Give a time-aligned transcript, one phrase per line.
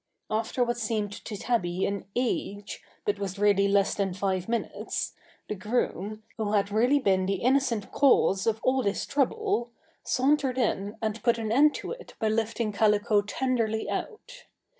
[0.31, 5.13] After what seemed to Tabby an age, but was really less than five minutes,
[5.47, 9.69] the groom, who had really been the innocent cause of all this trouble,
[10.03, 14.45] sauntered in and put an end to it by lifting Calico tenderly out.